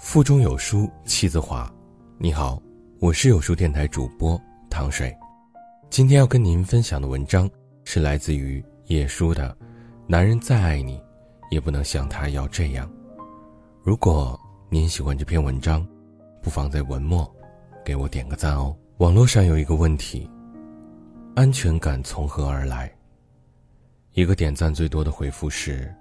[0.00, 1.70] 腹中有书气自华。
[2.16, 2.60] 你好，
[3.00, 5.14] 我是有书电台主播糖水。
[5.90, 7.48] 今天要跟您分享的文章
[7.84, 9.54] 是来自于叶舒的
[10.06, 10.98] 《男人再爱你，
[11.50, 12.88] 也不能像他要这样》。
[13.82, 14.40] 如果
[14.70, 15.86] 您喜欢这篇文章，
[16.42, 17.30] 不妨在文末
[17.84, 18.74] 给我点个赞哦。
[18.96, 20.28] 网络上有一个问题：
[21.36, 22.90] 安全感从何而来？
[24.14, 25.94] 一个点赞最多的回复是：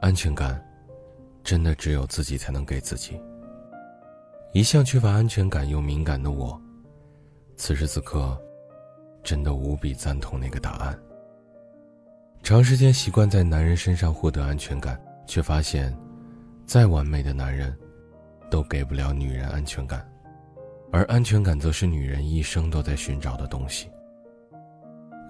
[0.00, 0.60] 安全感。
[1.44, 3.20] 真的只有自己才能给自己。
[4.54, 6.58] 一向缺乏安全感又敏感的我，
[7.56, 8.40] 此时此刻，
[9.22, 10.98] 真的无比赞同那个答案。
[12.42, 15.94] 长时间习惯在男人身上获得安全感，却发现，
[16.66, 17.76] 再完美的男人，
[18.50, 20.06] 都给不了女人安全感，
[20.92, 23.90] 而安全感则是女人一生都在寻找的东西。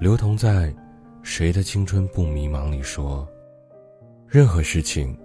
[0.01, 0.71] 刘同在
[1.23, 3.27] 《谁的青春不迷茫》里说
[4.29, 5.19] ：“任何事情。”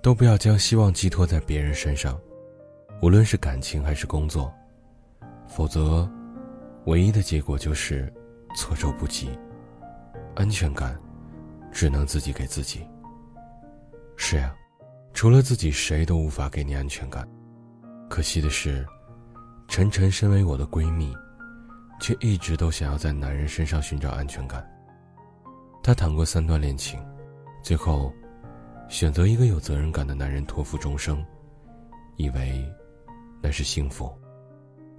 [0.00, 2.18] 都不要将希望寄托在别人身上，
[3.02, 4.52] 无论是感情还是工作，
[5.48, 6.08] 否则，
[6.86, 8.12] 唯一的结果就是
[8.54, 9.28] 措手不及。
[10.36, 10.96] 安全感，
[11.72, 12.86] 只能自己给自己。
[14.16, 14.54] 是呀，
[15.12, 17.28] 除了自己，谁都无法给你安全感。
[18.08, 18.86] 可惜的是，
[19.66, 21.12] 晨晨身为我的闺蜜，
[22.00, 24.64] 却一直都想要在男人身上寻找安全感。
[25.82, 27.04] 她谈过三段恋情，
[27.64, 28.12] 最后。
[28.88, 31.24] 选择一个有责任感的男人托付终生，
[32.16, 32.64] 以为
[33.40, 34.10] 那是幸福，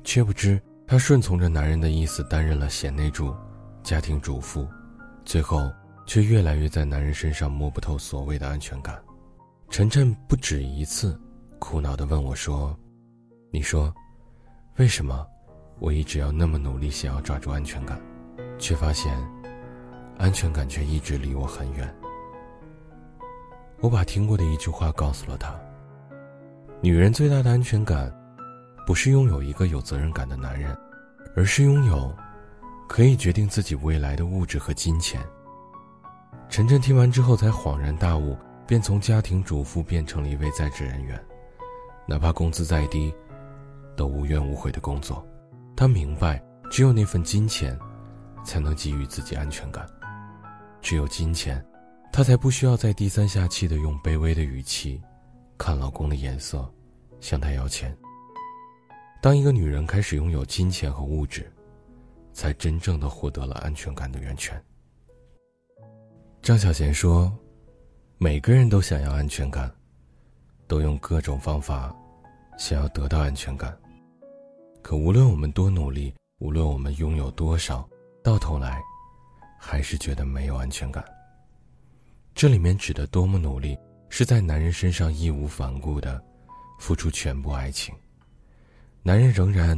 [0.03, 3.35] 却不知她顺从着男人的意思，担任了贤内助、
[3.83, 4.67] 家庭主妇，
[5.25, 5.71] 最后
[6.05, 8.97] 却越来越在男人身上摸不透所谓的安全感。
[9.69, 11.19] 晨晨不止一次
[11.59, 12.77] 苦恼地问我说
[13.51, 13.93] ：“你说，
[14.77, 15.25] 为什么
[15.79, 17.99] 我一直要那么努力想要抓住安全感，
[18.57, 19.15] 却发现
[20.17, 21.91] 安全感却一直离我很远？”
[23.81, 25.57] 我把听过的一句话告诉了他：
[26.81, 28.13] 女人最大的安全感，
[28.85, 30.77] 不是拥有一个有责任感的男人，
[31.35, 32.13] 而是拥有
[32.89, 35.21] 可以决定自己未来的物质和金钱。
[36.49, 38.37] 晨晨听完之后才恍然大悟，
[38.67, 41.17] 便从家庭主妇变成了一位在职人员，
[42.05, 43.13] 哪怕工资再低，
[43.95, 45.25] 都无怨无悔的工作。
[45.73, 47.79] 他明白，只有那份金钱，
[48.43, 49.87] 才能给予自己安全感，
[50.81, 51.65] 只有金钱。
[52.11, 55.01] 她才不需要再低三下气的用卑微的语气，
[55.57, 56.69] 看老公的眼色，
[57.21, 57.95] 向他要钱。
[59.21, 61.49] 当一个女人开始拥有金钱和物质，
[62.33, 64.61] 才真正的获得了安全感的源泉。
[66.41, 67.31] 张小娴说
[68.17, 69.71] ：“每个人都想要安全感，
[70.67, 71.95] 都用各种方法，
[72.57, 73.77] 想要得到安全感。
[74.81, 77.87] 可无论我们多努力，无论我们拥有多少，
[78.23, 78.81] 到头来，
[79.57, 81.03] 还是觉得没有安全感。”
[82.39, 83.77] 这里面指的多么努力，
[84.07, 86.23] 是在男人身上义无反顾的
[86.79, 87.93] 付出全部爱情，
[89.03, 89.77] 男人仍然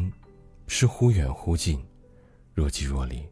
[0.68, 1.84] 是忽远忽近，
[2.54, 3.28] 若即若离。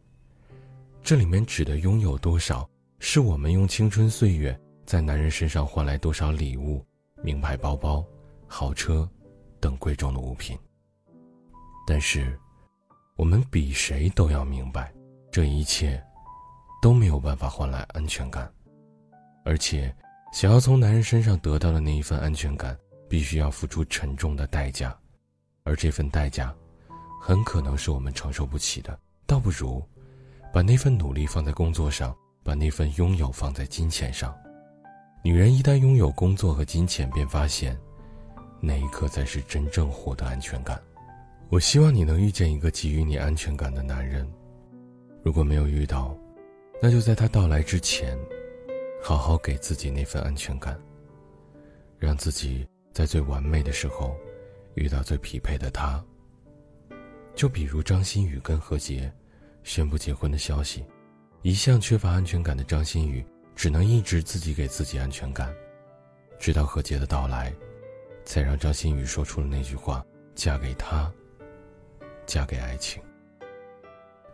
[1.04, 2.68] 这里面指的拥有多少，
[2.98, 6.84] 是我们用青春岁月在男人身上换来多少礼物、
[7.22, 8.04] 名牌包包、
[8.48, 9.08] 豪车
[9.60, 10.58] 等贵重的物品。
[11.86, 12.36] 但是，
[13.14, 14.92] 我们比谁都要明白，
[15.30, 16.02] 这一切
[16.82, 18.52] 都没有办法换来安全感。
[19.50, 19.92] 而且，
[20.32, 22.78] 想要从男人身上得到的那一份安全感，
[23.08, 24.96] 必须要付出沉重的代价，
[25.64, 26.54] 而这份代价，
[27.20, 28.96] 很可能是我们承受不起的。
[29.26, 29.82] 倒不如，
[30.52, 34.32] 把那份努力放在工作上，把那份拥有放在金钱上。
[35.20, 37.76] 女人一旦拥有工作和金钱，便发现，
[38.60, 40.80] 那一刻才是真正获得安全感。
[41.48, 44.24] 我希望你能遇见一个给予你安全感的男人。
[45.24, 46.16] 如果没有遇到，
[46.80, 48.16] 那就在他到来之前。
[49.02, 50.78] 好好给自己那份安全感，
[51.98, 54.16] 让自己在最完美的时候
[54.74, 56.04] 遇到最匹配的他。
[57.34, 59.10] 就比如张馨予跟何洁
[59.62, 60.84] 宣布结婚的消息，
[61.42, 63.24] 一向缺乏安全感的张馨予
[63.56, 65.54] 只能一直自己给自己安全感，
[66.38, 67.52] 直到何洁的到来，
[68.24, 70.04] 才让张馨予说出了那句话
[70.36, 71.10] ：“嫁给他，
[72.26, 73.02] 嫁给爱情。”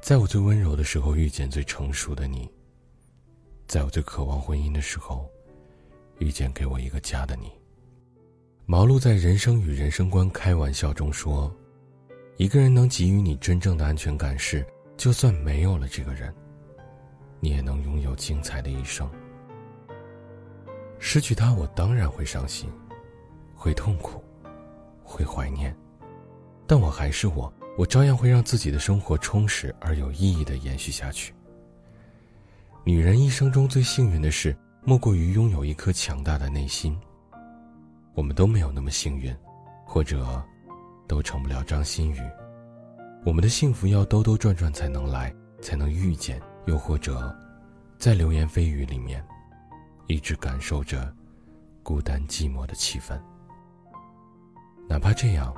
[0.03, 2.51] 在我最温柔的时候遇见最成熟的你。
[3.67, 5.29] 在我最渴望婚姻的时候，
[6.19, 7.51] 遇见给我一个家的你。
[8.65, 11.53] 毛路在《人生与人生观》开玩笑中说
[12.39, 14.65] ：“一个人能给予你真正的安全感是，
[14.97, 16.33] 就算没有了这个人，
[17.41, 19.11] 你也能拥有精彩的一生。
[20.99, 22.71] 失去他，我当然会伤心，
[23.55, 24.23] 会痛苦，
[25.03, 25.77] 会怀念，
[26.69, 31.35] 但我还是我，我照样会让自己的生活充实而有意义的延续下去。”
[32.89, 36.97] 女人一生中最幸运的事，莫过于拥有一颗强大的内心。
[38.15, 39.37] 我们都没有那么幸运，
[39.85, 40.41] 或者
[41.09, 42.21] 都成不了张馨予。
[43.25, 47.37] 我们的幸福要兜兜转转才能来，才能遇见，又或者
[47.99, 49.21] 在流言蜚语里面，
[50.07, 51.13] 一直感受着
[51.83, 53.21] 孤单寂寞的气氛。
[54.89, 55.53] 哪怕这样，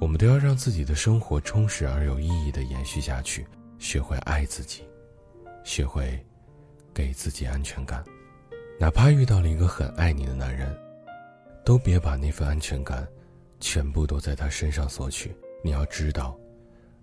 [0.00, 3.46] 我们都要让自己的生活充实而有意义的延续下去，
[3.78, 4.82] 学会爱自己，
[5.64, 6.18] 学会
[6.94, 8.04] 给自己安全感。
[8.78, 10.76] 哪怕遇到了一个很爱你的男人，
[11.64, 13.06] 都别把那份安全感
[13.60, 15.34] 全部都在他身上索取。
[15.62, 16.36] 你要知道，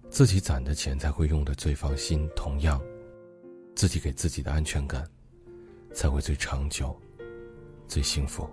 [0.10, 2.30] 自己攒的钱才会用的最放心。
[2.36, 2.82] 同样，
[3.76, 5.08] 自己给自己的安全感，
[5.94, 6.94] 才会最长久、
[7.88, 8.50] 最幸福。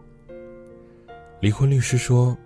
[1.41, 2.37] 离婚律师说：“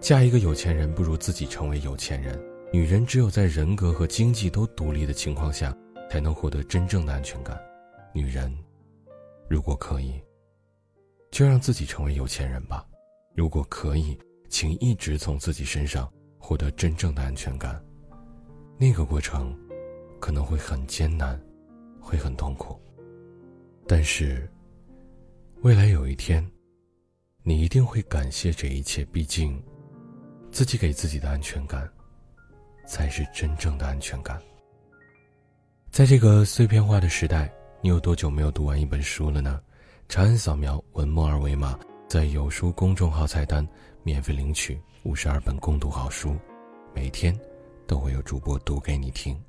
[0.00, 2.40] 嫁一个有钱人不如自己成为有钱人。
[2.72, 5.76] 女人只有在人格和经济都独立的情况下，
[6.14, 7.60] 才能获得真正的安全感。
[8.12, 8.56] 女人。”
[9.50, 10.22] 如果可以，
[11.32, 12.86] 就让自己成为有钱人吧。
[13.34, 14.16] 如果可以，
[14.48, 16.08] 请一直从自己身上
[16.38, 17.84] 获得真正的安全感。
[18.78, 19.58] 那个过程
[20.20, 21.38] 可能会很艰难，
[22.00, 22.80] 会很痛苦。
[23.88, 24.48] 但是，
[25.62, 26.48] 未来有一天，
[27.42, 29.04] 你一定会感谢这一切。
[29.06, 29.60] 毕竟，
[30.52, 31.92] 自己给自己的安全感，
[32.86, 34.40] 才是真正的安全感。
[35.94, 37.48] 在这个碎片化的时代。
[37.80, 39.60] 你有多久没有读完一本书了呢？
[40.08, 43.64] 长按扫描文末二维码，在有书公众号菜单
[44.02, 46.36] 免费领取五十二本共读好书，
[46.92, 47.38] 每天
[47.86, 49.40] 都会有主播读给你听。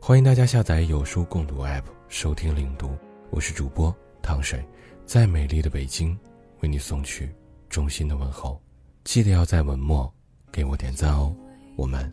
[0.00, 2.96] 欢迎大家下载有书共读 APP 收听领读，
[3.28, 4.66] 我是主播汤水，
[5.04, 6.18] 在美丽的北京
[6.60, 7.30] 为你送去
[7.68, 8.58] 衷心的问候。
[9.04, 10.10] 记得要在文末
[10.50, 11.36] 给我点赞哦，
[11.76, 12.10] 我们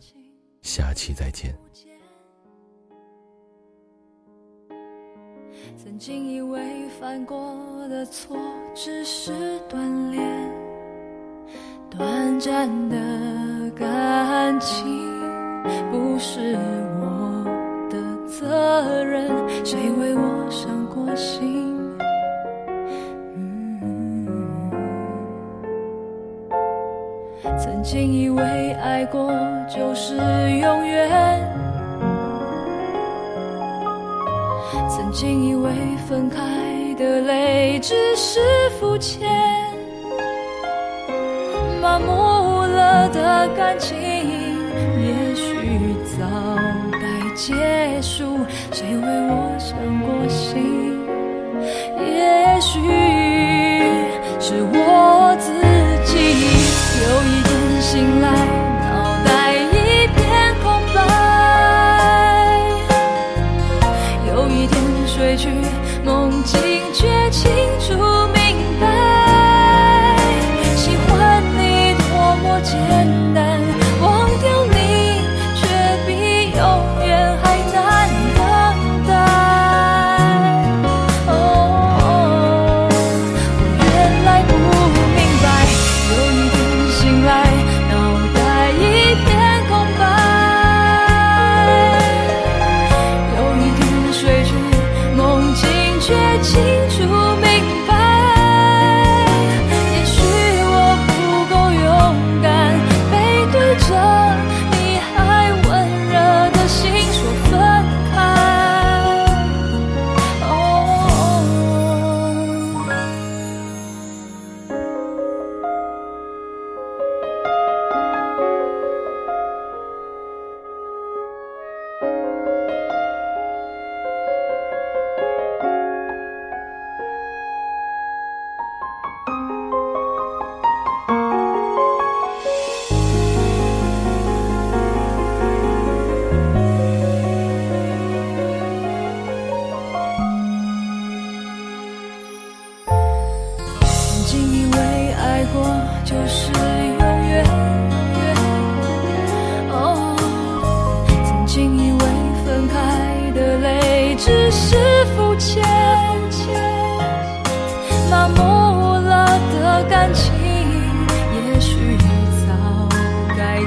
[0.60, 1.58] 下期再见。
[6.04, 6.60] 曾经以为
[7.00, 7.38] 犯过
[7.88, 8.36] 的错
[8.74, 9.32] 只是
[9.70, 10.20] 锻炼，
[11.88, 12.96] 短暂的
[13.70, 14.84] 感情
[15.92, 16.58] 不是
[17.00, 17.44] 我
[17.88, 19.30] 的责任，
[19.64, 21.72] 谁为我伤过心？
[27.56, 29.32] 曾经以为爱过
[29.68, 31.61] 就是永远。
[35.12, 35.70] 竟以为
[36.08, 36.40] 分开
[36.96, 38.40] 的泪只是
[38.80, 39.28] 肤浅，
[41.82, 46.24] 麻木了的感情，也许早
[46.92, 47.52] 该结
[48.00, 48.24] 束。
[48.72, 50.98] 谁为我伤过心？
[52.00, 52.80] 也许
[54.40, 54.76] 是我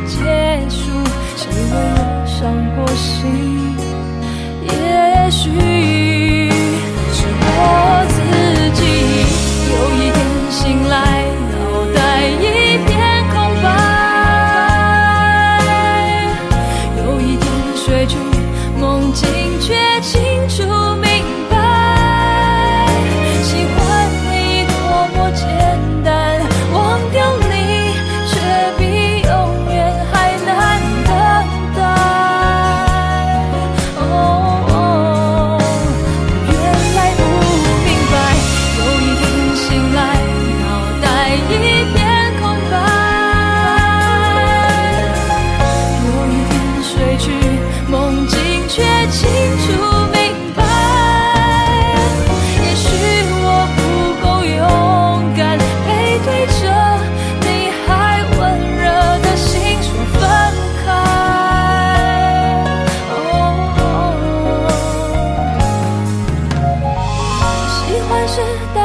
[0.07, 0.15] 结
[0.69, 0.91] 束
[1.35, 3.75] 谁为我伤过心？
[4.61, 5.49] 也许
[68.35, 68.41] 时
[68.75, 68.84] 代。